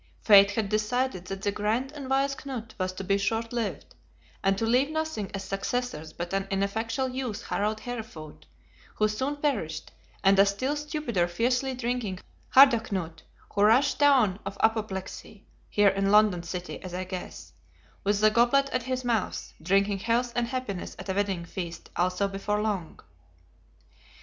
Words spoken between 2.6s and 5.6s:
was to be short lived; and to leave nothing as